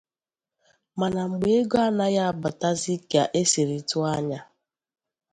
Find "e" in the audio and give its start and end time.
3.39-3.41